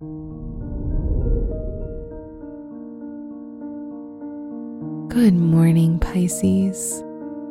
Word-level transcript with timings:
Good 0.00 0.14
morning, 5.34 5.98
Pisces. 5.98 7.02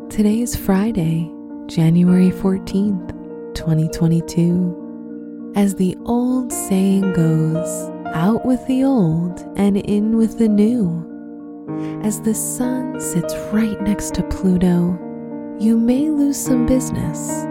Today 0.09 0.39
is 0.39 0.55
Friday, 0.55 1.29
January 1.65 2.31
14th, 2.31 3.09
2022. 3.53 5.51
As 5.57 5.75
the 5.75 5.97
old 6.05 6.53
saying 6.53 7.11
goes, 7.11 7.89
out 8.15 8.45
with 8.45 8.65
the 8.67 8.85
old 8.85 9.41
and 9.57 9.75
in 9.75 10.15
with 10.15 10.39
the 10.39 10.47
new. 10.47 11.03
As 12.01 12.21
the 12.21 12.33
sun 12.33 13.01
sits 13.01 13.35
right 13.51 13.81
next 13.81 14.13
to 14.13 14.23
Pluto, 14.23 14.97
you 15.59 15.77
may 15.77 16.09
lose 16.09 16.37
some 16.37 16.65
business, 16.65 17.43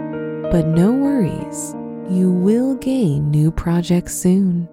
but 0.51 0.65
no 0.65 0.91
worries, 0.91 1.75
you 2.09 2.31
will 2.31 2.73
gain 2.73 3.29
new 3.29 3.51
projects 3.51 4.15
soon. 4.15 4.67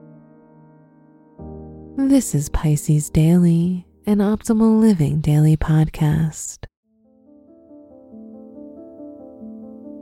This 1.96 2.34
is 2.34 2.48
Pisces 2.48 3.08
Daily 3.08 3.86
an 4.04 4.18
Optimal 4.18 4.80
Living 4.80 5.20
Daily 5.20 5.56
podcast. 5.56 6.64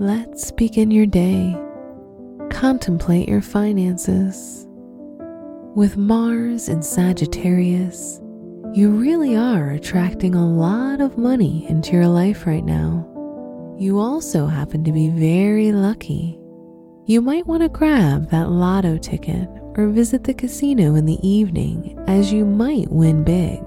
Let's 0.00 0.50
begin 0.52 0.90
your 0.90 1.04
day. 1.04 1.54
Contemplate 2.50 3.28
your 3.28 3.42
finances. 3.42 4.66
With 5.76 5.98
Mars 5.98 6.70
in 6.70 6.82
Sagittarius, 6.82 8.20
you 8.72 8.88
really 8.88 9.36
are 9.36 9.72
attracting 9.72 10.34
a 10.34 10.50
lot 10.50 11.02
of 11.02 11.18
money 11.18 11.66
into 11.68 11.92
your 11.92 12.08
life 12.08 12.46
right 12.46 12.64
now. 12.64 13.06
You 13.78 13.98
also 13.98 14.46
happen 14.46 14.82
to 14.84 14.92
be 14.92 15.10
very 15.10 15.72
lucky. 15.72 16.40
You 17.04 17.20
might 17.20 17.46
want 17.46 17.62
to 17.62 17.68
grab 17.68 18.30
that 18.30 18.48
lotto 18.50 18.96
ticket 18.96 19.46
or 19.76 19.88
visit 19.88 20.24
the 20.24 20.34
casino 20.34 20.94
in 20.94 21.06
the 21.06 21.18
evening 21.26 21.98
as 22.06 22.32
you 22.32 22.44
might 22.44 22.90
win 22.90 23.24
big. 23.24 23.60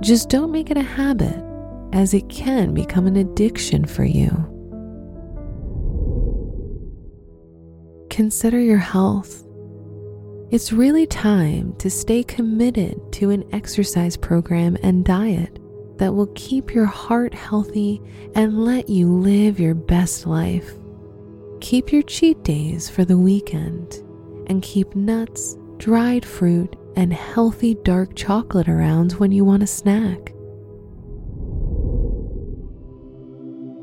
Just 0.00 0.28
don't 0.28 0.52
make 0.52 0.70
it 0.70 0.76
a 0.76 0.82
habit, 0.82 1.42
as 1.92 2.12
it 2.12 2.28
can 2.28 2.74
become 2.74 3.06
an 3.06 3.16
addiction 3.16 3.84
for 3.84 4.04
you. 4.04 4.30
Consider 8.10 8.60
your 8.60 8.78
health. 8.78 9.42
It's 10.50 10.72
really 10.72 11.06
time 11.06 11.74
to 11.78 11.90
stay 11.90 12.22
committed 12.22 13.00
to 13.14 13.30
an 13.30 13.44
exercise 13.52 14.16
program 14.16 14.76
and 14.82 15.04
diet 15.04 15.58
that 15.98 16.14
will 16.14 16.30
keep 16.34 16.74
your 16.74 16.86
heart 16.86 17.34
healthy 17.34 18.00
and 18.34 18.64
let 18.64 18.88
you 18.88 19.08
live 19.08 19.58
your 19.58 19.74
best 19.74 20.26
life. 20.26 20.74
Keep 21.60 21.90
your 21.90 22.02
cheat 22.02 22.42
days 22.42 22.88
for 22.88 23.04
the 23.04 23.18
weekend 23.18 24.02
and 24.46 24.62
keep 24.62 24.94
nuts, 24.94 25.56
dried 25.78 26.24
fruit, 26.24 26.76
and 26.96 27.12
healthy 27.12 27.74
dark 27.74 28.14
chocolate 28.14 28.68
around 28.68 29.12
when 29.12 29.32
you 29.32 29.44
want 29.44 29.62
a 29.62 29.66
snack. 29.66 30.32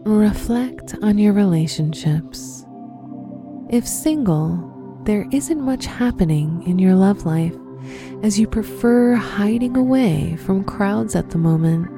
Reflect 0.06 0.96
on 1.02 1.18
your 1.18 1.34
relationships. 1.34 2.66
If 3.70 3.88
single, 3.88 5.02
there 5.06 5.28
isn't 5.32 5.62
much 5.62 5.86
happening 5.86 6.64
in 6.68 6.80
your 6.80 6.96
love 6.96 7.26
life 7.26 7.56
as 8.22 8.40
you 8.40 8.48
prefer 8.48 9.16
hiding 9.16 9.78
away 9.78 10.36
from 10.38 10.64
crowds 10.64 11.16
at 11.16 11.30
the 11.30 11.38
moment. 11.38 11.90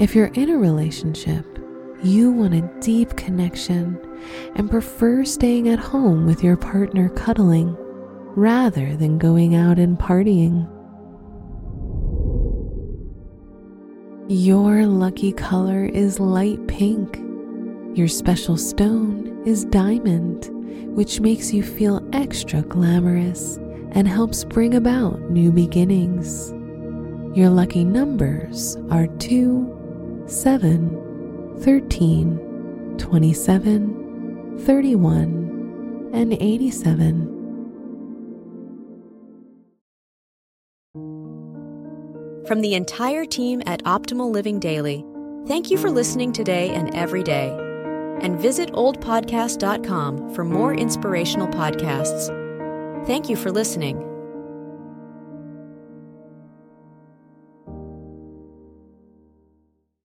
If 0.00 0.14
you're 0.14 0.28
in 0.28 0.50
a 0.50 0.58
relationship, 0.58 1.59
you 2.02 2.30
want 2.30 2.54
a 2.54 2.80
deep 2.80 3.16
connection 3.16 3.98
and 4.54 4.70
prefer 4.70 5.24
staying 5.24 5.68
at 5.68 5.78
home 5.78 6.26
with 6.26 6.42
your 6.42 6.56
partner 6.56 7.08
cuddling 7.10 7.76
rather 8.36 8.96
than 8.96 9.18
going 9.18 9.54
out 9.54 9.78
and 9.78 9.98
partying. 9.98 10.68
Your 14.28 14.86
lucky 14.86 15.32
color 15.32 15.84
is 15.84 16.20
light 16.20 16.64
pink. 16.68 17.18
Your 17.96 18.08
special 18.08 18.56
stone 18.56 19.42
is 19.44 19.64
diamond, 19.64 20.48
which 20.96 21.20
makes 21.20 21.52
you 21.52 21.62
feel 21.62 22.08
extra 22.12 22.62
glamorous 22.62 23.56
and 23.92 24.06
helps 24.06 24.44
bring 24.44 24.74
about 24.74 25.20
new 25.30 25.50
beginnings. 25.50 26.52
Your 27.36 27.50
lucky 27.50 27.84
numbers 27.84 28.76
are 28.90 29.08
2, 29.18 30.24
7, 30.26 31.09
13, 31.62 32.96
27, 32.96 34.58
31, 34.64 36.10
and 36.14 36.32
87. 36.32 37.36
From 42.46 42.62
the 42.62 42.74
entire 42.74 43.24
team 43.24 43.62
at 43.66 43.84
Optimal 43.84 44.32
Living 44.32 44.58
Daily, 44.58 45.04
thank 45.46 45.70
you 45.70 45.78
for 45.78 45.90
listening 45.90 46.32
today 46.32 46.70
and 46.70 46.92
every 46.96 47.22
day. 47.22 47.50
And 48.22 48.40
visit 48.40 48.72
oldpodcast.com 48.72 50.34
for 50.34 50.44
more 50.44 50.74
inspirational 50.74 51.46
podcasts. 51.48 52.26
Thank 53.06 53.28
you 53.28 53.36
for 53.36 53.52
listening. 53.52 54.09